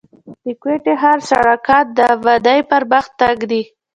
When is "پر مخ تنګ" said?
2.69-3.39